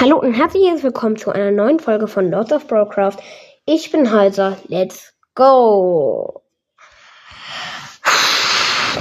Hallo 0.00 0.16
und 0.20 0.32
herzlich 0.32 0.80
willkommen 0.84 1.16
zu 1.16 1.32
einer 1.32 1.50
neuen 1.50 1.80
Folge 1.80 2.06
von 2.06 2.30
Lords 2.30 2.52
of 2.52 2.68
Brocraft. 2.68 3.16
Ich 3.66 3.90
bin 3.90 4.12
Halser. 4.12 4.56
Let's 4.68 5.12
go! 5.34 6.40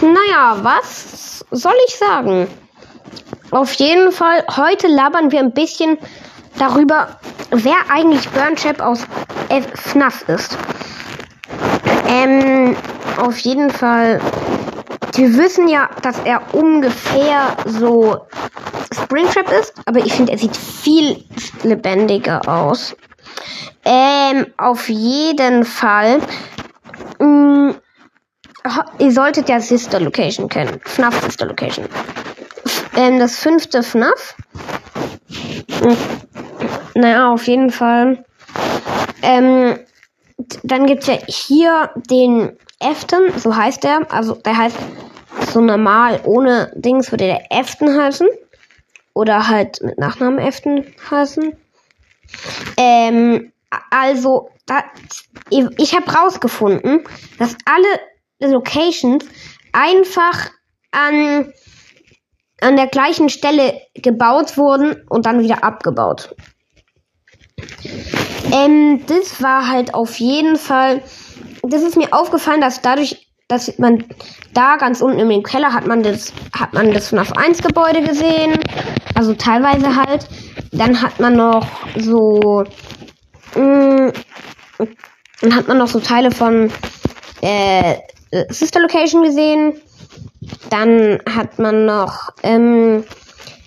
Naja, 0.02 0.58
was 0.64 1.46
soll 1.52 1.76
ich 1.88 1.96
sagen? 1.96 2.48
Auf 3.52 3.74
jeden 3.74 4.12
Fall, 4.12 4.44
heute 4.56 4.88
labern 4.88 5.32
wir 5.32 5.38
ein 5.42 5.54
bisschen 5.54 6.00
darüber, 6.58 7.20
wer 7.52 7.78
eigentlich 7.92 8.28
Burnchap 8.32 8.82
aus 8.82 9.06
FNAF 9.76 10.28
ist. 10.30 10.58
Ähm, 12.08 12.76
auf 13.18 13.38
jeden 13.38 13.70
Fall, 13.70 14.20
wir 15.14 15.38
wissen 15.38 15.68
ja, 15.68 15.92
dass 16.02 16.18
er 16.22 16.42
ungefähr 16.56 17.56
so 17.68 18.26
Springtrap 19.08 19.50
ist, 19.54 19.74
aber 19.86 20.00
ich 20.00 20.14
finde, 20.14 20.34
er 20.34 20.38
sieht 20.38 20.58
viel 20.58 21.24
lebendiger 21.64 22.42
aus. 22.46 22.94
Ähm, 23.86 24.48
auf 24.58 24.90
jeden 24.90 25.64
Fall. 25.64 26.20
Mh, 27.20 27.26
mm, 27.26 27.76
ihr 29.00 29.12
solltet 29.14 29.48
ja 29.48 29.62
Sister 29.62 30.02
Location 30.02 30.50
kennen. 30.50 30.82
FNAF 30.84 31.22
Sister 31.24 31.46
Location. 31.46 31.86
Ähm, 32.98 33.18
das 33.18 33.40
fünfte 33.40 33.82
FNAF. 33.82 34.36
Hm. 35.82 35.98
Naja, 36.96 37.32
auf 37.32 37.48
jeden 37.48 37.70
Fall. 37.70 38.26
Ähm, 39.22 39.80
dann 40.64 40.86
gibt's 40.86 41.08
ja 41.08 41.18
hier 41.28 41.92
den 41.96 42.58
Efton, 42.82 43.32
so 43.38 43.56
heißt 43.56 43.86
der. 43.86 44.12
Also 44.12 44.34
der 44.34 44.58
heißt 44.58 44.78
so 45.54 45.62
normal 45.62 46.20
ohne 46.26 46.74
Dings 46.76 47.10
würde 47.12 47.26
der 47.26 47.52
Efton 47.54 47.98
heißen. 47.98 48.28
Oder 49.18 49.48
halt 49.48 49.82
mit 49.82 49.98
Nachnamen 49.98 50.38
Efton 50.38 50.86
heißen. 51.10 51.58
Ähm, 52.78 53.52
also, 53.90 54.52
da, 54.68 54.84
ich 55.50 55.96
habe 55.96 56.12
rausgefunden, 56.12 57.04
dass 57.40 57.58
alle 57.66 58.52
Locations 58.54 59.26
einfach 59.74 60.52
an, 60.92 61.52
an 62.62 62.76
der 62.76 62.86
gleichen 62.86 63.30
Stelle 63.30 63.82
gebaut 63.96 64.56
wurden 64.56 65.02
und 65.10 65.26
dann 65.26 65.42
wieder 65.42 65.64
abgebaut. 65.64 66.36
Ähm, 68.54 69.04
das 69.08 69.42
war 69.42 69.68
halt 69.68 69.96
auf 69.96 70.20
jeden 70.20 70.58
Fall, 70.58 71.02
das 71.64 71.82
ist 71.82 71.98
mir 71.98 72.14
aufgefallen, 72.14 72.62
dass 72.62 72.84
dadurch 72.84 73.28
dass 73.48 73.78
man 73.78 74.04
da 74.54 74.76
ganz 74.76 75.02
unten 75.02 75.20
im 75.20 75.44
Keller 75.44 75.74
hat 75.74 75.88
man 75.88 76.04
das 76.04 76.34
hat 76.54 76.74
man 76.74 76.92
das 76.92 77.10
FNAF 77.10 77.32
1 77.34 77.62
Gebäude 77.62 78.02
gesehen, 78.02 78.60
also 79.18 79.34
teilweise 79.34 79.96
halt. 79.96 80.28
Dann 80.72 81.02
hat 81.02 81.20
man 81.20 81.36
noch 81.36 81.66
so 81.98 82.64
mh, 83.56 84.12
mm, 84.12 84.14
dann 85.42 85.56
hat 85.56 85.68
man 85.68 85.80
noch 85.80 85.88
so 85.88 86.00
Teile 86.00 86.32
von 86.32 86.70
äh, 87.42 87.96
Sister 88.50 88.80
Location 88.80 89.24
gesehen. 89.24 89.74
Dann 90.70 91.20
hat 91.28 91.58
man 91.58 91.86
noch 91.86 92.30
ähm, 92.44 93.04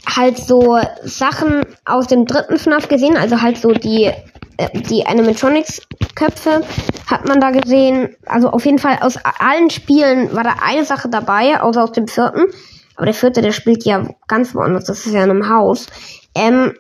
halt 0.09 0.39
so 0.39 0.79
Sachen 1.03 1.63
aus 1.85 2.07
dem 2.07 2.27
dritten 2.27 2.57
FNAF 2.57 2.89
gesehen, 2.89 3.17
also 3.17 3.43
halt 3.43 3.59
so 3.59 3.73
die 3.73 4.05
äh, 4.05 4.81
die 4.89 5.05
Animatronics 5.05 5.83
Köpfe 6.15 6.63
hat 7.07 7.27
man 7.27 7.41
da 7.41 7.51
gesehen. 7.51 8.17
Also 8.27 8.51
auf 8.51 8.65
jeden 8.65 8.79
Fall 8.79 8.99
aus 9.01 9.17
allen 9.41 9.71
Spielen 9.71 10.35
war 10.35 10.45
da 10.45 10.57
eine 10.63 10.85
Sache 10.85 11.09
dabei, 11.09 11.61
außer 11.61 11.83
aus 11.83 11.93
dem 11.93 12.07
vierten. 12.07 12.45
Aber 13.01 13.07
der 13.07 13.15
vierte, 13.15 13.41
der 13.41 13.53
spielt 13.53 13.85
ja 13.87 14.07
ganz 14.29 14.55
woanders. 14.55 14.85
Das 14.85 15.07
ist 15.07 15.15
ja 15.15 15.25
in 15.25 15.31
einem 15.31 15.49
Haus. 15.49 15.87
Ähm, 16.35 16.75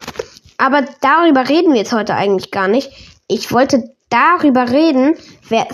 aber 0.59 0.85
darüber 1.01 1.49
reden 1.49 1.73
wir 1.73 1.81
jetzt 1.81 1.95
heute 1.95 2.15
eigentlich 2.15 2.51
gar 2.51 2.69
nicht. 2.69 2.93
Ich 3.27 3.51
wollte 3.51 3.95
darüber 4.11 4.69
reden, 4.69 5.17
wer 5.49 5.67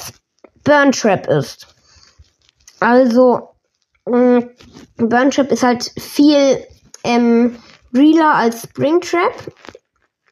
Burntrap 0.62 1.26
ist. 1.26 1.66
Also, 2.78 3.48
mh, 4.06 4.40
mm, 4.98 5.08
Burntrap 5.08 5.50
ist 5.50 5.64
halt 5.64 5.90
viel 5.98 6.62
ähm, 7.02 7.56
realer 7.92 8.34
als 8.36 8.62
Springtrap 8.62 9.32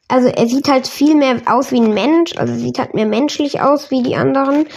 also 0.07 0.27
er 0.27 0.47
sieht 0.47 0.67
halt 0.67 0.87
viel 0.87 1.15
mehr 1.15 1.41
aus 1.45 1.71
wie 1.71 1.81
ein 1.81 1.93
Mensch, 1.93 2.37
also 2.37 2.53
sieht 2.53 2.79
halt 2.79 2.93
mehr 2.93 3.07
menschlich 3.07 3.61
aus 3.61 3.89
wie 3.89 4.03
die 4.03 4.15
anderen. 4.15 4.67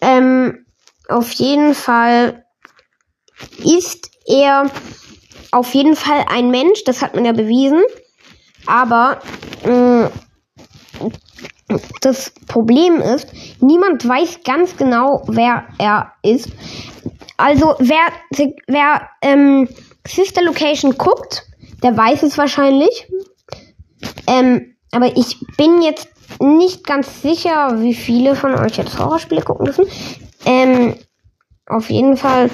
Ähm, 0.00 0.64
auf 1.08 1.30
jeden 1.32 1.74
Fall 1.74 2.44
ist 3.58 4.10
er 4.26 4.70
auf 5.50 5.74
jeden 5.74 5.96
Fall 5.96 6.24
ein 6.28 6.50
Mensch, 6.50 6.84
das 6.84 7.02
hat 7.02 7.14
man 7.14 7.24
ja 7.24 7.32
bewiesen. 7.32 7.82
Aber 8.66 9.20
mh, 9.64 10.10
mm, 10.10 11.10
das 12.00 12.32
Problem 12.46 13.00
ist, 13.00 13.28
niemand 13.60 14.06
weiß 14.06 14.40
ganz 14.44 14.76
genau, 14.76 15.22
wer 15.26 15.64
er 15.78 16.12
ist. 16.22 16.50
Also 17.36 17.74
wer, 17.78 18.52
wer 18.66 19.08
ähm, 19.22 19.68
Sister 20.06 20.42
Location 20.42 20.96
guckt, 20.96 21.46
der 21.82 21.96
weiß 21.96 22.22
es 22.22 22.38
wahrscheinlich. 22.38 23.08
Ähm, 24.26 24.76
aber 24.92 25.16
ich 25.16 25.38
bin 25.56 25.82
jetzt 25.82 26.08
nicht 26.40 26.86
ganz 26.86 27.22
sicher, 27.22 27.80
wie 27.82 27.94
viele 27.94 28.36
von 28.36 28.54
euch 28.54 28.76
jetzt 28.76 28.98
Horrorspiele 28.98 29.42
gucken 29.42 29.66
dürfen. 29.66 29.86
Ähm, 30.46 30.96
auf 31.66 31.90
jeden 31.90 32.16
Fall. 32.16 32.50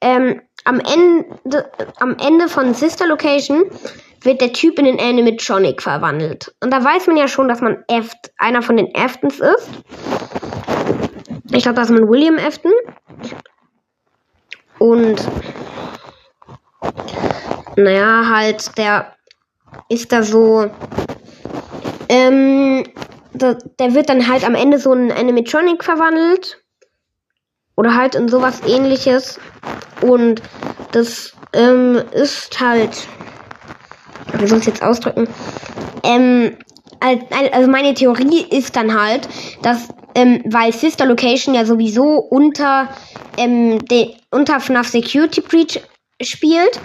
Ähm, 0.00 0.40
am 0.70 0.78
Ende, 0.78 1.68
am 1.98 2.16
Ende 2.24 2.48
von 2.48 2.74
Sister 2.74 3.08
Location 3.08 3.64
wird 4.22 4.40
der 4.40 4.52
Typ 4.52 4.78
in 4.78 4.84
den 4.84 5.00
Animatronic 5.00 5.82
verwandelt. 5.82 6.54
Und 6.62 6.72
da 6.72 6.84
weiß 6.84 7.08
man 7.08 7.16
ja 7.16 7.26
schon, 7.26 7.48
dass 7.48 7.60
man 7.60 7.82
Eft, 7.88 8.30
einer 8.38 8.62
von 8.62 8.76
den 8.76 8.94
Eftons 8.94 9.40
ist. 9.40 9.68
Ich 11.50 11.64
glaube, 11.64 11.74
das 11.74 11.90
ist 11.90 11.98
man 11.98 12.08
William 12.08 12.36
Efton. 12.36 12.70
Und 14.78 15.26
naja, 17.76 18.28
halt 18.32 18.78
der 18.78 19.16
ist 19.88 20.12
da 20.12 20.22
so, 20.22 20.70
ähm, 22.08 22.84
da, 23.32 23.54
der 23.80 23.94
wird 23.94 24.08
dann 24.08 24.28
halt 24.28 24.44
am 24.44 24.54
Ende 24.54 24.78
so 24.78 24.92
in 24.92 25.10
Animatronic 25.10 25.82
verwandelt. 25.82 26.62
Oder 27.74 27.96
halt 27.96 28.14
in 28.14 28.28
sowas 28.28 28.60
ähnliches. 28.66 29.40
Und 30.02 30.42
das 30.92 31.32
ähm, 31.52 32.00
ist 32.12 32.60
halt, 32.60 33.06
wie 34.34 34.46
soll 34.46 34.58
ich 34.58 34.66
es 34.66 34.74
jetzt 34.74 34.82
ausdrücken? 34.82 35.28
Ähm, 36.02 36.56
also 37.00 37.70
meine 37.70 37.94
Theorie 37.94 38.44
ist 38.50 38.76
dann 38.76 38.98
halt, 39.00 39.28
dass 39.62 39.88
ähm, 40.14 40.42
weil 40.46 40.72
Sister 40.72 41.06
Location 41.06 41.54
ja 41.54 41.64
sowieso 41.64 42.16
unter 42.16 42.88
ähm, 43.36 43.78
de, 43.86 44.14
unter 44.30 44.60
FNAF 44.60 44.88
Security 44.88 45.40
Breach 45.40 45.80
spielt. 46.20 46.78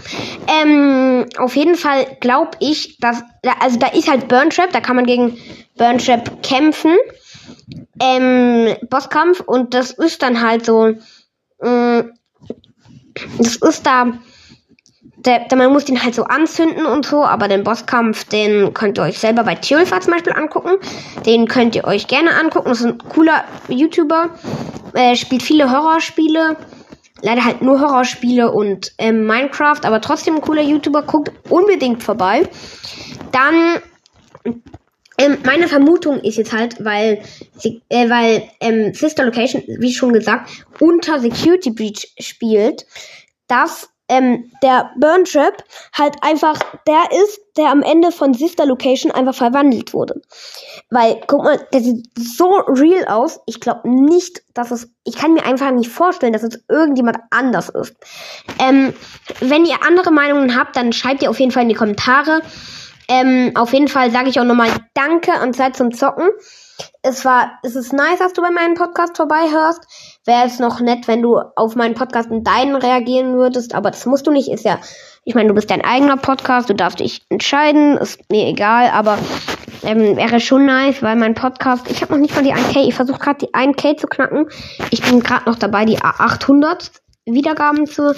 Ähm, 0.48 1.26
auf 1.38 1.56
jeden 1.56 1.76
Fall 1.76 2.18
glaube 2.20 2.52
ich, 2.60 2.98
dass, 3.00 3.24
also 3.60 3.80
da 3.80 3.88
ist 3.88 4.10
halt 4.10 4.28
Burntrap, 4.28 4.72
da 4.72 4.80
kann 4.80 4.96
man 4.96 5.06
gegen 5.06 5.38
Burntrap 5.78 6.44
kämpfen. 6.44 6.96
Ähm, 8.00 8.76
Bosskampf 8.90 9.42
und 9.42 9.74
das 9.74 9.92
ist 9.92 10.22
dann 10.22 10.42
halt 10.42 10.66
so, 10.66 10.94
äh, 11.62 12.04
das 13.38 13.56
ist 13.56 13.86
da, 13.86 14.14
der, 15.18 15.40
der, 15.48 15.58
man 15.58 15.72
muss 15.72 15.86
den 15.86 16.04
halt 16.04 16.16
so 16.16 16.24
anzünden 16.24 16.86
und 16.86 17.06
so, 17.06 17.24
aber 17.24 17.48
den 17.48 17.64
Bosskampf, 17.64 18.26
den 18.26 18.74
könnt 18.74 18.98
ihr 18.98 19.04
euch 19.04 19.20
selber 19.20 19.44
bei 19.44 19.56
Theolfa 19.56 20.00
zum 20.02 20.14
Beispiel 20.14 20.34
angucken. 20.34 20.78
Den 21.26 21.48
könnt 21.48 21.76
ihr 21.76 21.86
euch 21.86 22.08
gerne 22.08 22.36
angucken. 22.36 22.70
Das 22.70 22.80
ist 22.80 22.86
ein 22.86 22.98
cooler 22.98 23.44
YouTuber, 23.68 24.30
äh, 24.94 25.16
spielt 25.16 25.44
viele 25.44 25.72
Horrorspiele 25.72 26.58
leider 27.22 27.44
halt 27.44 27.62
nur 27.62 27.82
Horrorspiele 27.82 28.52
und 28.52 28.94
ähm, 28.98 29.26
Minecraft, 29.26 29.84
aber 29.84 30.00
trotzdem 30.00 30.36
ein 30.36 30.42
cooler 30.42 30.62
YouTuber, 30.62 31.04
guckt 31.04 31.32
unbedingt 31.50 32.04
vorbei. 32.04 32.48
Dann 33.32 33.82
ähm, 35.18 35.38
meine 35.44 35.68
Vermutung 35.68 36.20
ist 36.20 36.38
jetzt 36.38 36.54
halt, 36.54 36.84
weil 36.84 37.22
äh, 37.90 38.10
weil 38.10 38.44
ähm, 38.60 38.94
Sister 38.94 39.26
Location, 39.26 39.64
wie 39.80 39.94
schon 39.94 40.14
gesagt, 40.14 40.66
unter 40.80 41.20
Security 41.20 41.72
Breach 41.72 42.14
spielt, 42.20 42.86
dass 43.48 43.90
ähm, 44.08 44.52
der 44.62 44.92
Burn 44.98 45.26
Trap 45.26 45.64
halt 45.94 46.16
einfach 46.22 46.60
der 46.88 47.06
ist, 47.24 47.40
der 47.58 47.72
am 47.72 47.82
Ende 47.82 48.12
von 48.12 48.34
Sister 48.34 48.66
Location 48.66 49.12
einfach 49.12 49.34
verwandelt 49.34 49.94
wurde. 49.94 50.22
Weil, 50.92 51.22
guck 51.28 51.44
mal, 51.44 51.60
der 51.74 51.82
sieht 51.82 52.08
so 52.16 52.46
real 52.68 53.06
aus. 53.06 53.40
Ich 53.48 53.60
glaube 53.60 53.90
nicht, 53.90 54.44
dass 54.54 54.72
es. 54.72 54.90
Ich 55.04 55.16
kann 55.16 55.34
mir 55.34 55.46
einfach 55.46 55.72
nicht 55.72 55.90
vorstellen, 55.90 56.34
dass 56.34 56.44
es 56.44 56.64
irgendjemand 56.70 57.18
anders 57.32 57.70
ist. 57.70 57.96
Ähm, 58.60 58.94
wenn 59.40 59.66
ihr 59.66 59.84
andere 59.86 60.12
Meinungen 60.12 60.56
habt, 60.56 60.76
dann 60.76 60.94
schreibt 60.94 61.24
ihr 61.24 61.30
auf 61.30 61.40
jeden 61.40 61.52
Fall 61.52 61.64
in 61.64 61.70
die 61.70 61.76
Kommentare. 61.76 62.42
Ähm, 63.08 63.52
auf 63.56 63.74
jeden 63.74 63.88
Fall 63.88 64.12
sage 64.12 64.30
ich 64.30 64.40
auch 64.40 64.46
nochmal 64.46 64.70
Danke 64.94 65.34
an 65.34 65.54
Zeit 65.54 65.76
zum 65.76 65.92
Zocken. 65.92 66.30
Es 67.02 67.24
war, 67.24 67.60
es 67.64 67.76
ist 67.76 67.94
nice, 67.94 68.20
dass 68.20 68.34
du 68.34 68.42
bei 68.42 68.52
meinem 68.52 68.74
Podcast 68.74 69.16
vorbeihörst. 69.18 69.82
Wäre 70.26 70.46
es 70.46 70.60
noch 70.60 70.80
nett, 70.80 71.08
wenn 71.08 71.22
du 71.22 71.40
auf 71.56 71.76
meinen 71.76 71.96
Podcast 71.96 72.30
in 72.32 72.44
deinen 72.44 72.76
reagieren 72.76 73.36
würdest, 73.36 73.74
aber 73.74 73.92
das 73.92 74.06
musst 74.06 74.28
du 74.28 74.32
nicht, 74.32 74.50
ist 74.50 74.66
ja 74.66 74.80
Ich 75.24 75.36
meine, 75.36 75.50
du 75.50 75.56
bist 75.56 75.72
dein 75.72 75.84
eigener 75.84 76.18
Podcast, 76.18 76.70
du 76.70 76.76
darfst 76.76 77.00
dich 77.00 77.22
entscheiden, 77.30 77.98
ist 77.98 78.20
mir 78.30 78.48
egal, 78.48 78.90
aber 78.90 79.18
ähm, 79.84 80.18
wäre 80.18 80.40
schon 80.40 80.66
nice, 80.66 81.02
weil 81.02 81.16
mein 81.16 81.36
Podcast, 81.36 81.90
ich 81.90 82.02
habe 82.02 82.14
noch 82.14 82.20
nicht 82.20 82.36
mal 82.36 82.44
die 82.44 82.54
1K, 82.54 82.88
ich 82.88 82.96
versuche 82.96 83.20
gerade 83.20 83.46
die 83.46 83.54
1K 83.54 83.98
zu 83.98 84.08
knacken. 84.08 84.48
Ich 84.92 85.02
bin 85.02 85.22
gerade 85.22 85.50
noch 85.50 85.58
dabei, 85.58 85.86
die 85.86 86.02
800 86.02 86.92
Wiedergaben 87.26 87.86
zu 87.86 88.16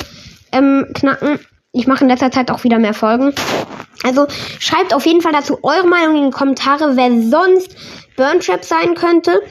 ähm, 0.51 0.88
knacken. 0.94 1.39
Ich 1.72 1.88
mache 1.88 2.04
in 2.04 2.10
letzter 2.10 2.31
Zeit 2.31 2.50
auch 2.52 2.64
wieder 2.64 2.80
mehr 2.80 2.94
Folgen. 2.94 3.34
Also 4.04 4.28
schreibt 4.60 4.94
auf 4.94 5.06
jeden 5.06 5.22
Fall 5.22 5.34
dazu 5.34 5.60
eure 5.64 5.88
Meinung 5.88 6.16
in 6.16 6.25
die 6.25 6.38
Kommentare, 6.38 6.96
wer 6.96 7.10
sonst 7.30 7.75
Burntrap 8.16 8.64
sein 8.64 8.96
könnte. 8.96 9.42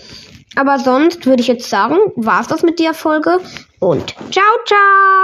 Aber 0.56 0.78
sonst 0.78 1.26
würde 1.26 1.42
ich 1.42 1.48
jetzt 1.48 1.68
sagen, 1.68 1.98
war's 2.16 2.48
das 2.48 2.62
mit 2.62 2.78
der 2.78 2.94
Folge 2.94 3.40
und 3.78 4.14
ciao, 4.30 4.44
ciao! 4.64 5.16